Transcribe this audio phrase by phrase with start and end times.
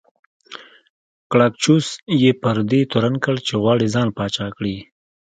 [1.31, 1.87] ګراکچوس
[2.21, 4.75] یې پر دې تورن کړ چې غواړي ځان پاچا کړي